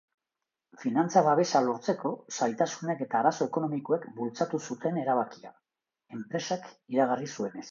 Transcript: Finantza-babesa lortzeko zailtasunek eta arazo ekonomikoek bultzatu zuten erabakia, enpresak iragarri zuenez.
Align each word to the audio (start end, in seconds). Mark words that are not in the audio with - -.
Finantza-babesa 0.83 1.61
lortzeko 1.65 2.13
zailtasunek 2.37 3.03
eta 3.07 3.19
arazo 3.21 3.49
ekonomikoek 3.53 4.09
bultzatu 4.17 4.63
zuten 4.69 4.99
erabakia, 5.03 5.55
enpresak 6.19 6.71
iragarri 6.97 7.35
zuenez. 7.35 7.59